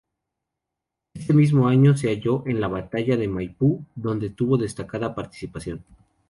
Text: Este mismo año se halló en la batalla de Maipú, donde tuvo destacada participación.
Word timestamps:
Este 1.13 1.31
mismo 1.31 1.67
año 1.67 1.95
se 1.95 2.07
halló 2.09 2.41
en 2.47 2.59
la 2.59 2.67
batalla 2.67 3.17
de 3.17 3.27
Maipú, 3.27 3.85
donde 3.93 4.31
tuvo 4.31 4.57
destacada 4.57 5.13
participación. 5.13 5.85